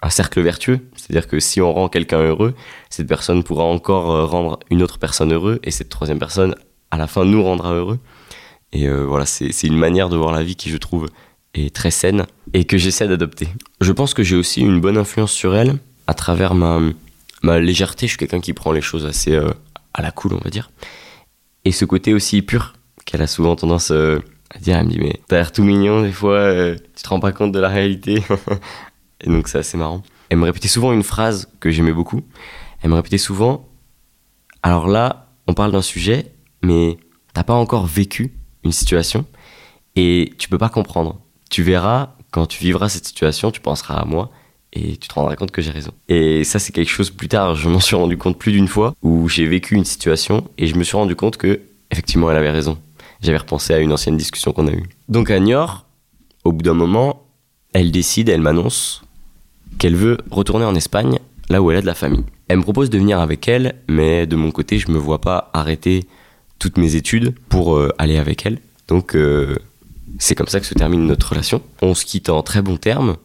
[0.02, 2.54] un cercle vertueux, c'est-à-dire que si on rend quelqu'un heureux,
[2.90, 6.56] cette personne pourra encore euh, rendre une autre personne heureux, et cette troisième personne,
[6.92, 8.00] à la fin, nous rendra heureux.
[8.74, 11.08] Et euh, voilà, c'est une manière de voir la vie qui, je trouve,
[11.54, 13.48] est très saine et que j'essaie d'adopter.
[13.82, 16.80] Je pense que j'ai aussi une bonne influence sur elle à travers ma,
[17.44, 18.08] ma légèreté.
[18.08, 19.50] Je suis quelqu'un qui prend les choses assez euh,
[19.94, 20.72] à la cool, on va dire.
[21.66, 22.74] Et ce côté aussi pur
[23.06, 24.78] qu'elle a souvent tendance euh, à dire.
[24.78, 27.32] Elle me dit, mais t'as l'air tout mignon des fois, euh, tu te rends pas
[27.32, 28.24] compte de la réalité.
[29.22, 30.02] et donc c'est assez marrant.
[30.30, 32.22] Elle me répétait souvent une phrase que j'aimais beaucoup.
[32.82, 33.68] Elle me répétait souvent,
[34.64, 36.32] alors là, on parle d'un sujet,
[36.64, 36.98] mais
[37.34, 38.34] t'as pas encore vécu
[38.64, 39.26] une situation
[39.96, 41.20] et tu peux pas comprendre
[41.52, 44.32] tu verras, quand tu vivras cette situation, tu penseras à moi
[44.74, 45.92] et tu te rendras compte que j'ai raison.
[46.08, 48.96] Et ça, c'est quelque chose plus tard, je m'en suis rendu compte plus d'une fois
[49.04, 51.60] où j'ai vécu une situation et je me suis rendu compte que,
[51.92, 52.78] effectivement, elle avait raison.
[53.22, 54.90] J'avais repensé à une ancienne discussion qu'on a eue.
[55.10, 55.86] Donc à Niort,
[56.46, 57.28] au bout d'un moment,
[57.74, 59.04] elle décide, elle m'annonce
[59.78, 62.24] qu'elle veut retourner en Espagne, là où elle a de la famille.
[62.48, 65.52] Elle me propose de venir avec elle, mais de mon côté, je me vois pas
[65.54, 66.06] arrêter
[66.60, 68.60] toutes mes études pour euh, aller avec elle.
[68.88, 69.58] Donc euh,
[70.22, 71.64] c'est comme ça que se termine notre relation.
[71.82, 73.18] On se quitte en très bons termes.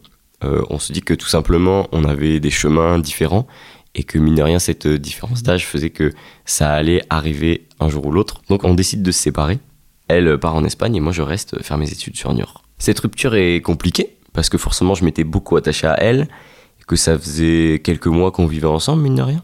[0.43, 3.45] Euh, on se dit que tout simplement, on avait des chemins différents
[3.93, 6.11] et que mine de rien, cette différence d'âge faisait que
[6.45, 8.41] ça allait arriver un jour ou l'autre.
[8.49, 9.59] Donc on décide de se séparer.
[10.07, 12.63] Elle part en Espagne et moi je reste faire mes études sur Niort.
[12.79, 16.95] Cette rupture est compliquée parce que forcément je m'étais beaucoup attaché à elle et que
[16.95, 19.43] ça faisait quelques mois qu'on vivait ensemble, mine de rien.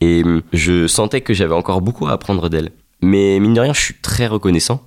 [0.00, 0.22] Et
[0.52, 2.70] je sentais que j'avais encore beaucoup à apprendre d'elle.
[3.00, 4.86] Mais mine de rien, je suis très reconnaissant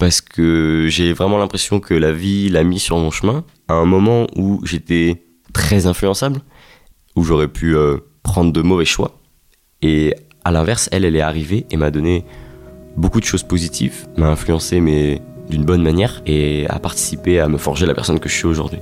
[0.00, 3.84] parce que j'ai vraiment l'impression que la vie l'a mis sur mon chemin à un
[3.84, 6.40] moment où j'étais très influençable,
[7.16, 9.20] où j'aurais pu euh, prendre de mauvais choix.
[9.82, 12.24] Et à l'inverse, elle, elle est arrivée et m'a donné
[12.96, 17.58] beaucoup de choses positives, m'a influencé mais d'une bonne manière et a participé à me
[17.58, 18.78] forger la personne que je suis aujourd'hui.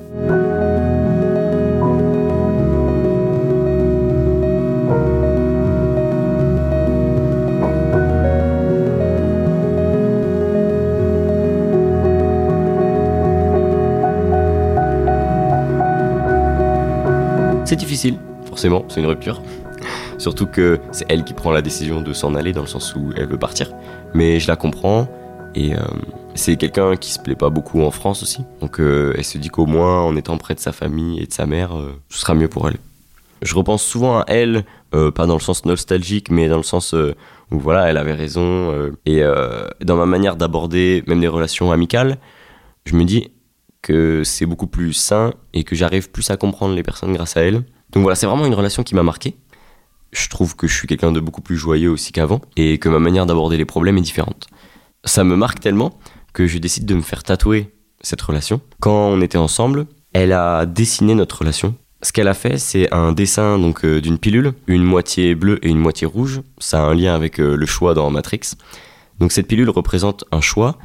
[17.69, 19.43] C'est difficile, forcément, c'est une rupture.
[20.17, 23.11] Surtout que c'est elle qui prend la décision de s'en aller dans le sens où
[23.15, 23.73] elle veut partir.
[24.15, 25.07] Mais je la comprends
[25.55, 25.81] et euh,
[26.35, 28.43] c'est quelqu'un qui se plaît pas beaucoup en France aussi.
[28.63, 31.33] Donc euh, elle se dit qu'au moins en étant près de sa famille et de
[31.35, 32.79] sa mère, euh, ce sera mieux pour elle.
[33.43, 37.59] Je repense souvent à elle, pas dans le sens nostalgique, mais dans le sens où
[37.59, 38.73] voilà, elle avait raison.
[39.05, 39.23] et
[39.83, 42.17] dans ma manière d'aborder même des relations amicales,
[42.87, 43.31] je me dis,
[43.83, 47.43] que c'est beaucoup plus sain et que j'arrive plus à comprendre les personnes grâce à
[47.43, 47.65] elle.
[47.93, 49.37] Donc voilà, c'est vraiment une relation qui m'a marqué.
[50.13, 52.99] Je trouve que je suis quelqu'un de beaucoup plus joyeux aussi qu'avant et que ma
[52.99, 54.49] manière d'aborder les problèmes est différente.
[55.05, 55.99] Ça me marque tellement
[56.33, 58.61] que je décide de me faire tatouer cette relation.
[58.81, 61.75] Quand on était ensemble, elle a dessiné notre relation.
[62.03, 65.69] Ce qu'elle a fait, c'est un dessin donc euh, d'une pilule, une moitié bleue et
[65.69, 66.43] une moitié rouge.
[66.59, 68.53] Ça a un lien avec euh, le choix dans Matrix.
[69.19, 70.79] Donc cette pilule représente un choix.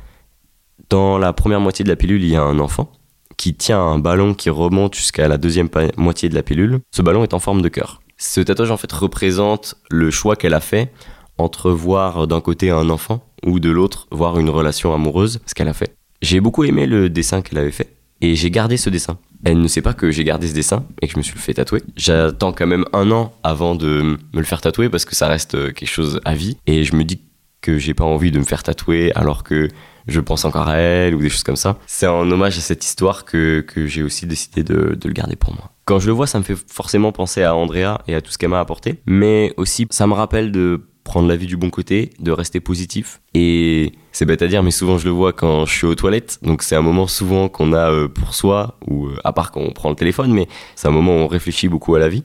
[0.90, 2.92] Dans la première moitié de la pilule, il y a un enfant
[3.38, 6.80] qui tient un ballon qui remonte jusqu'à la deuxième moitié de la pilule.
[6.92, 8.02] Ce ballon est en forme de cœur.
[8.18, 10.92] Ce tatouage en fait représente le choix qu'elle a fait
[11.38, 15.68] entre voir d'un côté un enfant ou de l'autre voir une relation amoureuse, ce qu'elle
[15.68, 15.96] a fait.
[16.22, 19.18] J'ai beaucoup aimé le dessin qu'elle avait fait et j'ai gardé ce dessin.
[19.44, 21.54] Elle ne sait pas que j'ai gardé ce dessin et que je me suis fait
[21.54, 21.82] tatouer.
[21.98, 25.74] J'attends quand même un an avant de me le faire tatouer parce que ça reste
[25.74, 27.20] quelque chose à vie et je me dis
[27.60, 29.68] que j'ai pas envie de me faire tatouer alors que
[30.08, 31.78] je pense encore à elle ou des choses comme ça.
[31.88, 35.36] C'est en hommage à cette histoire que, que j'ai aussi décidé de, de, le garder
[35.36, 35.72] pour moi.
[35.86, 38.38] Quand je le vois, ça me fait forcément penser à Andrea et à tout ce
[38.38, 42.12] qu'elle m'a apporté, mais aussi ça me rappelle de prendre la vie du bon côté,
[42.20, 43.22] de rester positif.
[43.34, 46.40] Et c'est bête à dire, mais souvent je le vois quand je suis aux toilettes.
[46.42, 49.62] Donc c'est un moment souvent qu'on a euh, pour soi, ou euh, à part quand
[49.62, 52.24] on prend le téléphone, mais c'est un moment où on réfléchit beaucoup à la vie.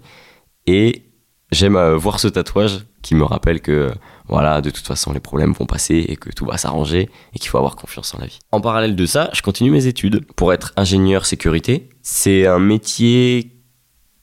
[0.67, 1.03] Et
[1.51, 3.91] j'aime euh, voir ce tatouage qui me rappelle que
[4.29, 7.49] voilà, de toute façon les problèmes vont passer et que tout va s'arranger et qu'il
[7.49, 8.38] faut avoir confiance en la vie.
[8.53, 11.88] En parallèle de ça, je continue mes études pour être ingénieur sécurité.
[12.03, 13.53] C'est un métier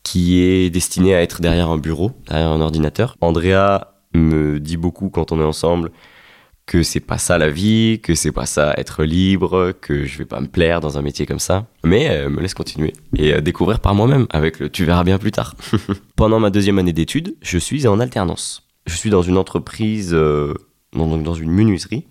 [0.03, 3.17] qui est destiné à être derrière un bureau, derrière un ordinateur.
[3.21, 5.91] Andrea me dit beaucoup quand on est ensemble
[6.65, 10.25] que c'est pas ça la vie, que c'est pas ça être libre, que je vais
[10.25, 11.67] pas me plaire dans un métier comme ça.
[11.83, 15.31] Mais elle me laisse continuer et découvrir par moi-même avec le tu verras bien plus
[15.31, 15.55] tard.
[16.15, 18.64] Pendant ma deuxième année d'études, je suis en alternance.
[18.85, 20.53] Je suis dans une entreprise, euh,
[20.93, 22.05] dans, une menuiserie.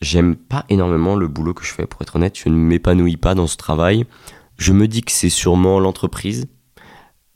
[0.00, 2.38] J'aime pas énormément le boulot que je fais, pour être honnête.
[2.38, 4.04] Je ne m'épanouis pas dans ce travail.
[4.56, 6.46] Je me dis que c'est sûrement l'entreprise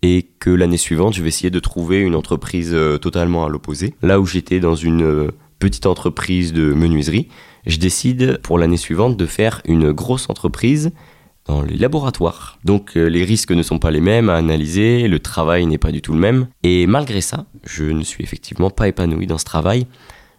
[0.02, 3.94] et que l'année suivante, je vais essayer de trouver une entreprise euh, totalement à l'opposé.
[4.02, 7.28] Là où j'étais dans une euh, petite entreprise de menuiserie,
[7.66, 10.92] je décide pour l'année suivante de faire une grosse entreprise
[11.50, 12.58] dans les laboratoires.
[12.64, 15.90] Donc euh, les risques ne sont pas les mêmes à analyser, le travail n'est pas
[15.90, 16.46] du tout le même.
[16.62, 19.86] Et malgré ça, je ne suis effectivement pas épanoui dans ce travail.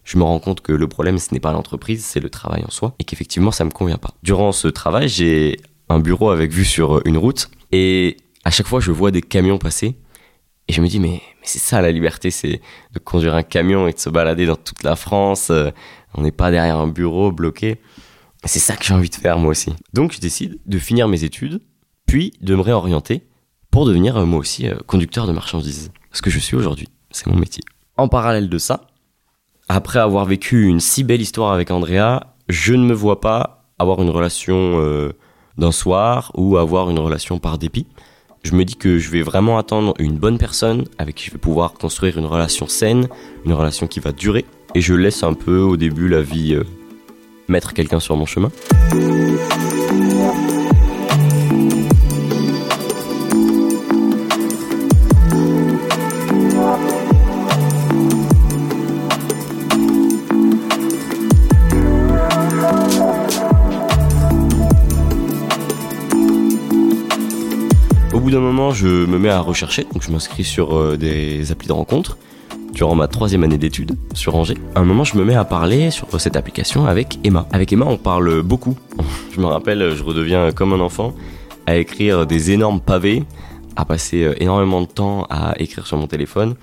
[0.03, 2.71] Je me rends compte que le problème, ce n'est pas l'entreprise, c'est le travail en
[2.71, 4.15] soi, et qu'effectivement, ça me convient pas.
[4.23, 8.79] Durant ce travail, j'ai un bureau avec vue sur une route, et à chaque fois,
[8.79, 9.97] je vois des camions passer
[10.67, 12.61] et je me dis, mais, mais c'est ça la liberté, c'est
[12.93, 15.49] de conduire un camion et de se balader dans toute la France.
[15.49, 15.69] Euh,
[16.13, 17.81] on n'est pas derrière un bureau bloqué.
[18.45, 19.73] C'est ça que j'ai envie de faire moi aussi.
[19.93, 21.61] Donc je décide de finir mes études,
[22.05, 23.27] puis de me réorienter
[23.69, 25.91] pour devenir euh, moi aussi euh, conducteur de marchandises.
[26.11, 27.63] Ce que je suis aujourd'hui, c'est mon métier.
[27.97, 28.81] En parallèle de ça,
[29.69, 34.01] après avoir vécu une si belle histoire avec Andrea, je ne me vois pas avoir
[34.01, 35.13] une relation
[35.57, 37.87] d'un soir ou avoir une relation par dépit
[38.43, 41.37] je me dis que je vais vraiment attendre une bonne personne avec qui je vais
[41.37, 43.07] pouvoir construire une relation saine,
[43.45, 44.45] une relation qui va durer.
[44.73, 46.63] Et je laisse un peu au début la vie euh,
[47.51, 48.49] mettre quelqu'un sur mon chemin.
[68.31, 71.73] d'un moment, je me mets à rechercher, donc je m'inscris sur euh, des applis de
[71.73, 72.17] rencontres
[72.81, 74.57] durant ma troisième année d'études sur Angers.
[74.73, 77.45] À un moment, je me mets à parler sur cette application avec Emma.
[77.51, 78.75] Avec Emma, on parle beaucoup.
[79.35, 81.13] je me rappelle, je redeviens comme un enfant
[81.67, 83.23] à écrire des énormes pavés,
[83.75, 86.55] à passer euh, énormément de temps à écrire sur mon téléphone.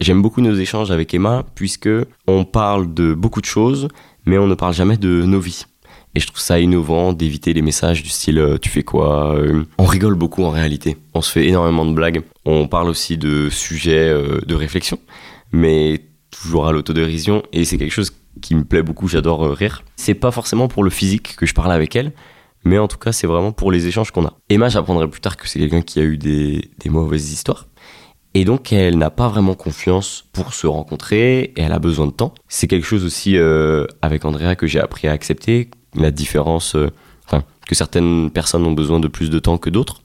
[0.00, 1.90] J'aime beaucoup nos échanges avec Emma puisque
[2.26, 3.88] on parle de beaucoup de choses,
[4.24, 5.66] mais on ne parle jamais de nos vies.
[6.14, 9.64] Et je trouve ça innovant d'éviter les messages du style euh, tu fais quoi euh.
[9.76, 10.96] On rigole beaucoup en réalité.
[11.12, 12.22] On se fait énormément de blagues.
[12.46, 14.10] On parle aussi de sujets
[14.46, 14.98] de réflexion,
[15.54, 17.42] mais toujours à l'autodérision.
[17.52, 18.12] Et c'est quelque chose
[18.42, 19.08] qui me plaît beaucoup.
[19.08, 19.84] J'adore rire.
[19.96, 22.12] C'est pas forcément pour le physique que je parle avec elle,
[22.64, 24.34] mais en tout cas c'est vraiment pour les échanges qu'on a.
[24.48, 27.68] Emma, j'apprendrai plus tard que c'est quelqu'un qui a eu des, mauvaises histoires.
[28.34, 32.12] Et donc elle n'a pas vraiment confiance pour se rencontrer et elle a besoin de
[32.12, 32.34] temps.
[32.48, 33.36] C'est quelque chose aussi
[34.02, 36.90] avec Andrea que j'ai appris à accepter la différence, euh,
[37.26, 40.02] enfin, que certaines personnes ont besoin de plus de temps que d'autres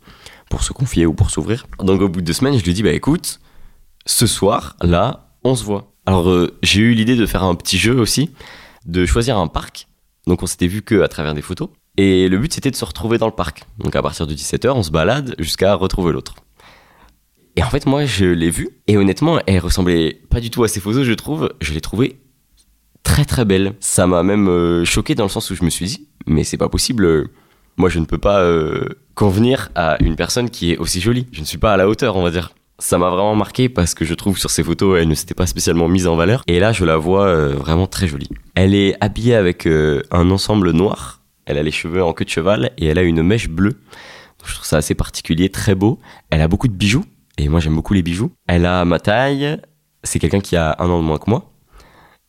[0.52, 1.66] pour se confier ou pour s'ouvrir.
[1.80, 3.40] Donc au bout de deux semaines, je lui dis bah écoute,
[4.06, 5.94] ce soir, là, on se voit.
[6.06, 8.32] Alors euh, j'ai eu l'idée de faire un petit jeu aussi,
[8.86, 9.88] de choisir un parc.
[10.28, 11.70] Donc on s'était vu que à travers des photos.
[11.98, 13.64] Et le but c'était de se retrouver dans le parc.
[13.78, 16.36] Donc à partir de 17h, on se balade jusqu'à retrouver l'autre.
[17.56, 18.70] Et en fait, moi, je l'ai vue.
[18.88, 21.54] Et honnêtement, elle ressemblait pas du tout à ces photos, je trouve.
[21.60, 22.22] Je l'ai trouvée
[23.04, 23.74] très très belle.
[23.82, 26.58] Ça m'a même euh, choqué dans le sens où je me suis dit, mais c'est
[26.58, 27.04] pas possible.
[27.04, 27.28] Euh,
[27.76, 28.46] moi, je ne peux pas
[29.16, 31.28] convenir à une personne qui est aussi jolie.
[31.32, 32.54] Je ne suis pas à la hauteur, on va dire.
[32.80, 35.46] Ça m'a vraiment marqué parce que je trouve sur ces photos, elle ne s'était pas
[35.46, 36.44] spécialement mise en valeur.
[36.48, 38.30] Et là, je la vois vraiment très jolie.
[38.56, 41.22] Elle est habillée avec un ensemble noir.
[41.46, 43.82] Elle a les cheveux en queue de cheval et elle a une mèche bleue.
[44.46, 46.00] Je trouve ça assez particulier, très beau.
[46.30, 47.04] Elle a beaucoup de bijoux,
[47.38, 48.32] et moi j'aime beaucoup les bijoux.
[48.48, 49.60] Elle a ma taille,
[50.04, 51.52] c'est quelqu'un qui a un an de moins que moi.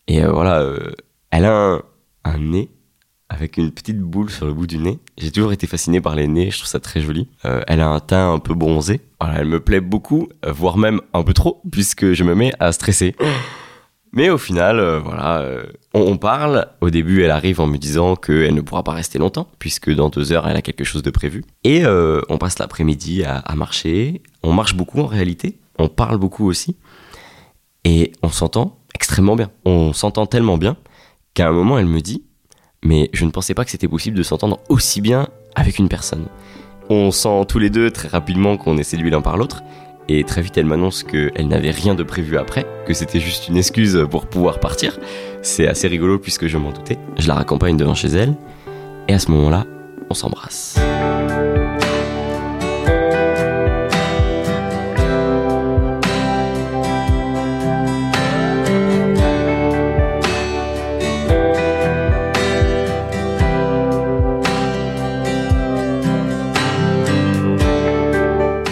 [0.08, 0.90] Et euh, voilà, euh,
[1.30, 1.82] elle a un,
[2.24, 2.70] un nez
[3.30, 4.98] avec une petite boule sur le bout du nez.
[5.16, 7.28] J'ai toujours été fasciné par les nez, je trouve ça très joli.
[7.44, 9.00] Euh, elle a un teint un peu bronzé.
[9.20, 12.52] Voilà, elle me plaît beaucoup, euh, voire même un peu trop, puisque je me mets
[12.58, 13.14] à stresser.
[14.12, 15.46] Mais au final, euh, voilà,
[15.94, 16.66] on, parle.
[16.80, 20.08] Au début, elle arrive en me disant qu'elle ne pourra pas rester longtemps, puisque dans
[20.08, 21.44] deux heures, elle a quelque chose de prévu.
[21.62, 24.22] Et on passe l'après-midi à marcher.
[24.42, 25.60] On marche beaucoup en réalité.
[25.78, 26.76] On parle beaucoup aussi.
[27.84, 29.50] Et on s'entend extrêmement bien.
[29.64, 30.76] On s'entend tellement bien
[31.34, 32.24] qu'à un moment, elle me dit
[32.84, 36.26] Mais je ne pensais pas que c'était possible de s'entendre aussi bien avec une personne.
[36.88, 39.62] On sent tous les deux très rapidement qu'on est séduits l'un par l'autre.
[40.08, 43.56] Et très vite, elle m'annonce qu'elle n'avait rien de prévu après, que c'était juste une
[43.56, 44.98] excuse pour pouvoir partir.
[45.40, 46.98] C'est assez rigolo puisque je m'en doutais.
[47.16, 48.34] Je la raccompagne devant chez elle.
[49.06, 49.66] Et à ce moment-là,
[50.08, 50.80] on s'embrasse.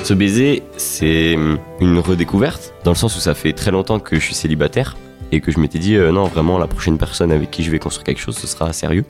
[0.09, 1.37] Ce baiser, c'est
[1.81, 4.97] une redécouverte, dans le sens où ça fait très longtemps que je suis célibataire
[5.33, 7.79] et que je m'étais dit euh, non, vraiment, la prochaine personne avec qui je vais
[7.79, 9.05] construire quelque chose, ce sera sérieux.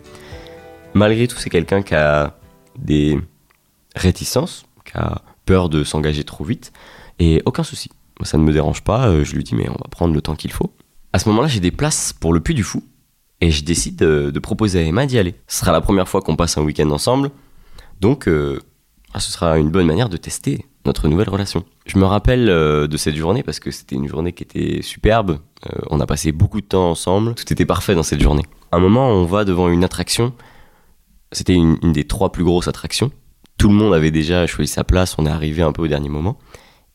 [0.94, 2.36] Malgré tout, c'est quelqu'un qui a
[2.76, 3.16] des
[3.94, 6.72] réticences, qui a peur de s'engager trop vite,
[7.20, 7.90] et aucun souci.
[8.22, 10.34] Ça ne me dérange pas, euh, je lui dis mais on va prendre le temps
[10.34, 10.72] qu'il faut.
[11.12, 12.82] À ce moment-là, j'ai des places pour le Puy du Fou,
[13.40, 15.36] et je décide de, de proposer à Emma d'y aller.
[15.46, 17.30] Ce sera la première fois qu'on passe un week-end ensemble,
[18.00, 18.58] donc euh,
[19.14, 21.64] ah, ce sera une bonne manière de tester notre nouvelle relation.
[21.86, 25.38] Je me rappelle euh, de cette journée parce que c'était une journée qui était superbe.
[25.66, 27.34] Euh, on a passé beaucoup de temps ensemble.
[27.34, 28.44] Tout était parfait dans cette journée.
[28.72, 30.32] Un moment, on va devant une attraction.
[31.30, 33.12] C'était une, des trois plus grosses attractions.
[33.58, 35.14] Tout le monde avait déjà choisi sa place.
[35.18, 36.38] On est arrivé un peu au dernier moment.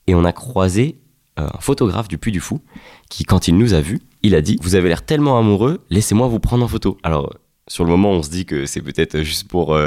[0.07, 0.99] Et on a croisé
[1.39, 2.61] euh, un photographe du Puy du Fou
[3.09, 6.27] qui, quand il nous a vus, il a dit Vous avez l'air tellement amoureux, laissez-moi
[6.27, 6.97] vous prendre en photo.
[7.03, 7.33] Alors,
[7.67, 9.77] sur le moment, on se dit que c'est peut-être juste pour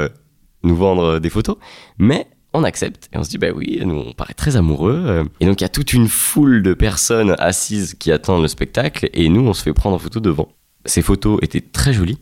[0.63, 1.57] nous vendre des photos.
[1.99, 5.25] Mais on accepte et on se dit bah oui, nous on paraît très amoureux.
[5.39, 9.09] Et donc il y a toute une foule de personnes assises qui attendent le spectacle
[9.13, 10.49] et nous on se fait prendre en photo devant.
[10.85, 12.19] Ces photos étaient très jolies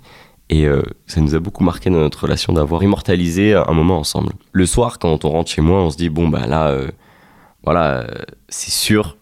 [0.49, 4.33] et euh, ça nous a beaucoup marqué dans notre relation d'avoir immortalisé un moment ensemble.
[4.51, 6.89] Le soir quand on rentre chez moi, on se dit bon bah là, euh,
[7.63, 8.07] voilà,
[8.49, 9.17] c'est sûr,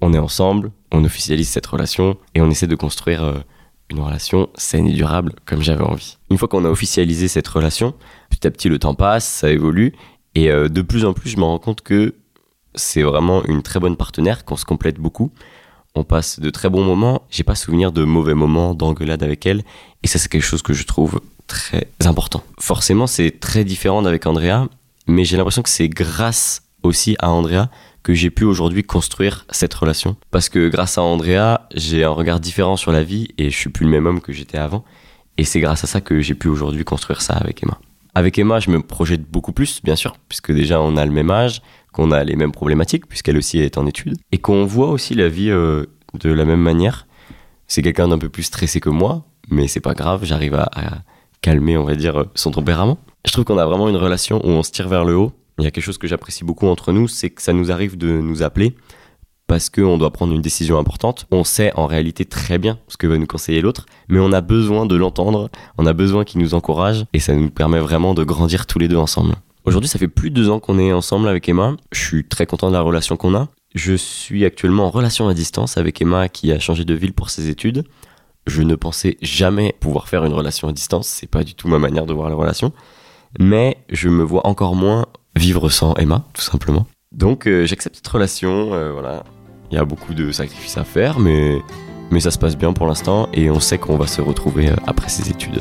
[0.00, 3.38] on est ensemble, on officialise cette relation et on essaie de construire euh,
[3.90, 6.18] une relation saine et durable comme j'avais envie.
[6.30, 7.94] Une fois qu'on a officialisé cette relation,
[8.30, 9.94] petit à petit le temps passe, ça évolue
[10.36, 12.14] et euh, de plus en plus je me rends compte que
[12.74, 15.32] c'est vraiment une très bonne partenaire, qu'on se complète beaucoup.
[15.94, 19.64] On passe de très bons moments, j'ai pas souvenir de mauvais moments, d'engueulades avec elle
[20.02, 22.44] et ça c'est quelque chose que je trouve très important.
[22.60, 24.68] Forcément c'est très différent d'avec Andrea,
[25.06, 27.70] mais j'ai l'impression que c'est grâce aussi à Andrea
[28.02, 30.16] que j'ai pu aujourd'hui construire cette relation.
[30.30, 33.70] Parce que grâce à Andrea, j'ai un regard différent sur la vie et je suis
[33.70, 34.84] plus le même homme que j'étais avant.
[35.38, 37.80] Et c'est grâce à ça que j'ai pu aujourd'hui construire ça avec Emma.
[38.16, 41.30] Avec Emma, je me projette beaucoup plus, bien sûr, puisque déjà on a le même
[41.30, 41.60] âge,
[41.92, 45.28] qu'on a les mêmes problématiques, puisqu'elle aussi est en études, et qu'on voit aussi la
[45.28, 47.06] vie euh, de la même manière.
[47.66, 51.02] C'est quelqu'un d'un peu plus stressé que moi, mais c'est pas grave, j'arrive à, à
[51.42, 52.96] calmer, on va dire, son tempérament.
[53.26, 55.32] Je trouve qu'on a vraiment une relation où on se tire vers le haut.
[55.58, 57.98] Il y a quelque chose que j'apprécie beaucoup entre nous, c'est que ça nous arrive
[57.98, 58.76] de nous appeler
[59.46, 61.26] parce qu'on doit prendre une décision importante.
[61.30, 64.40] On sait en réalité très bien ce que va nous conseiller l'autre, mais on a
[64.40, 68.24] besoin de l'entendre, on a besoin qu'il nous encourage, et ça nous permet vraiment de
[68.24, 69.34] grandir tous les deux ensemble.
[69.64, 71.76] Aujourd'hui, ça fait plus de deux ans qu'on est ensemble avec Emma.
[71.90, 73.48] Je suis très content de la relation qu'on a.
[73.74, 77.30] Je suis actuellement en relation à distance avec Emma qui a changé de ville pour
[77.30, 77.84] ses études.
[78.46, 81.80] Je ne pensais jamais pouvoir faire une relation à distance, c'est pas du tout ma
[81.80, 82.72] manière de voir la relation.
[83.40, 86.86] Mais je me vois encore moins vivre sans Emma, tout simplement.
[87.12, 89.24] Donc euh, j'accepte cette relation, euh, voilà.
[89.70, 91.60] Il y a beaucoup de sacrifices à faire, mais,
[92.20, 95.08] ça se passe bien pour l'instant et on sait qu'on va se retrouver euh, après
[95.08, 95.60] ses études.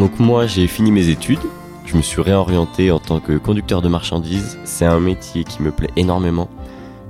[0.00, 1.42] Donc moi j'ai fini mes études,
[1.84, 4.58] je me suis réorienté en tant que conducteur de marchandises.
[4.64, 6.48] C'est un métier qui me plaît énormément.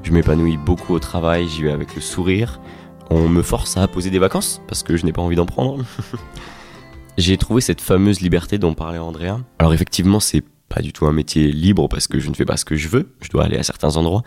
[0.03, 2.61] Je m'épanouis beaucoup au travail, j'y vais avec le sourire.
[3.09, 5.85] On me force à poser des vacances parce que je n'ai pas envie d'en prendre.
[7.17, 9.39] j'ai trouvé cette fameuse liberté dont parlait Andrea.
[9.61, 12.57] Alors effectivement c'est pas du tout un métier libre parce que je ne fais pas
[12.57, 14.25] ce que je veux, je dois aller à certains endroits,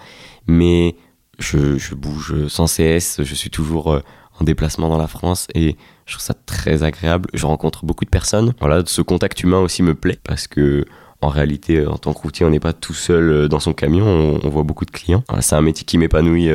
[0.48, 0.96] mais
[1.38, 4.00] je, bouge sans cesse, je suis toujours euh,
[4.40, 5.76] en déplacement dans la France et
[6.06, 7.30] je trouve ça très agréable.
[7.34, 8.54] Je rencontre beaucoup de personnes.
[8.60, 10.86] Voilà, ce contact humain aussi me plaît parce que
[11.22, 14.06] en réalité, en tant que routier, on n'est pas tout seul dans son camion,
[14.44, 15.24] on, voit beaucoup de clients.
[15.40, 16.50] c'est un métier qui m'épanouit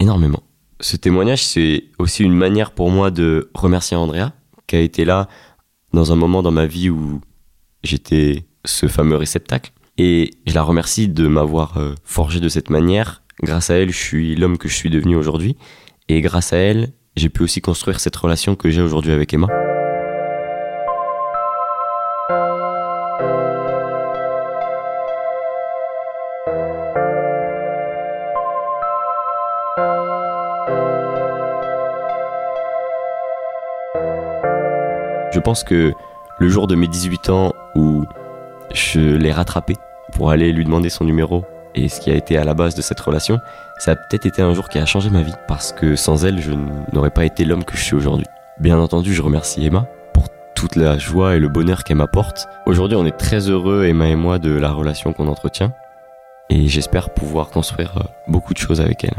[0.00, 0.42] énormément.
[0.80, 4.32] Ce témoignage, c'est aussi une manière pour moi de remercier Andrea,
[4.66, 5.28] qui a été là
[5.92, 7.20] dans un moment dans ma vie où
[7.82, 9.72] j'étais ce fameux réceptacle.
[9.96, 13.22] Et je la remercie de m'avoir euh, forgé de cette manière.
[13.42, 15.56] Grâce à elle, je suis l'homme que je suis devenu aujourd'hui.
[16.08, 19.48] Et grâce à elle, j'ai pu aussi construire cette relation que j'ai aujourd'hui avec Emma.
[35.32, 35.92] Je pense que
[36.38, 38.04] le jour de mes 18 ans où
[38.72, 39.76] je l'ai rattrapé
[40.12, 41.44] pour aller lui demander son numéro
[41.74, 43.40] et ce qui a été à la base de cette relation,
[43.78, 46.40] ça a peut-être été un jour qui a changé ma vie parce que sans elle,
[46.40, 46.52] je
[46.92, 48.26] n'aurais pas été l'homme que je suis aujourd'hui.
[48.58, 52.48] Bien entendu, je remercie Emma pour toute la joie et le bonheur qu'elle m'apporte.
[52.66, 55.72] Aujourd'hui, on est très heureux, Emma et moi, de la relation qu'on entretient
[56.50, 59.16] et j'espère pouvoir construire euh, beaucoup de choses avec elle.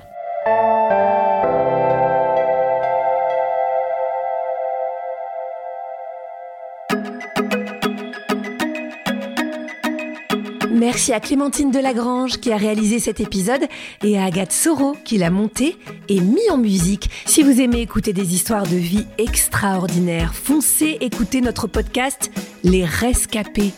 [10.99, 13.61] Merci à Clémentine Delagrange qui a réalisé cet épisode
[14.03, 15.77] et à Agathe Soro qui l'a monté
[16.09, 17.09] et mis en musique.
[17.25, 22.29] Si vous aimez écouter des histoires de vie extraordinaires, foncez écouter notre podcast
[22.65, 23.71] Les Rescapés.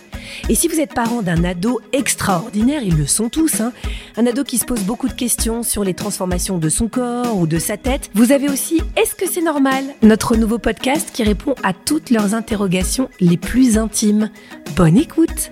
[0.50, 3.72] Et si vous êtes parent d'un ado extraordinaire, ils le sont tous, hein,
[4.18, 7.46] un ado qui se pose beaucoup de questions sur les transformations de son corps ou
[7.46, 9.84] de sa tête, vous avez aussi Est-ce que c'est normal?
[10.02, 14.32] Notre nouveau podcast qui répond à toutes leurs interrogations les plus intimes.
[14.76, 15.52] Bonne écoute